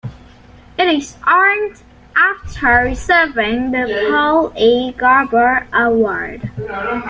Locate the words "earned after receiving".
1.27-3.69